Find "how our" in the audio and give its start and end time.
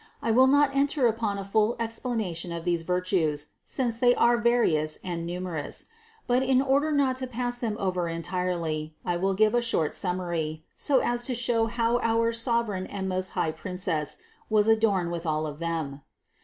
11.67-12.33